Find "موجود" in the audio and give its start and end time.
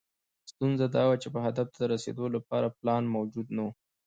3.15-3.47